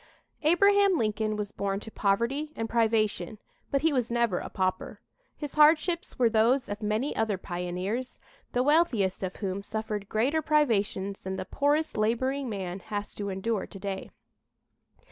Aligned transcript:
Abraham 0.41 0.97
Lincoln 0.97 1.35
was 1.35 1.51
born 1.51 1.79
to 1.81 1.91
poverty 1.91 2.51
and 2.55 2.67
privation, 2.67 3.37
but 3.69 3.81
he 3.83 3.93
was 3.93 4.09
never 4.09 4.39
a 4.39 4.49
pauper. 4.49 4.99
His 5.37 5.53
hardships 5.53 6.17
were 6.17 6.27
those 6.27 6.67
of 6.67 6.81
many 6.81 7.15
other 7.15 7.37
pioneers, 7.37 8.19
the 8.51 8.63
wealthiest 8.63 9.21
of 9.21 9.35
whom 9.35 9.61
suffered 9.61 10.09
greater 10.09 10.41
privations 10.41 11.21
than 11.21 11.35
the 11.35 11.45
poorest 11.45 11.97
laboring 11.97 12.49
man 12.49 12.79
has 12.79 13.13
to 13.13 13.29
endure 13.29 13.67
to 13.67 13.77
day. 13.77 14.09